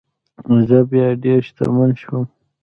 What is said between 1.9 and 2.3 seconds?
شوم.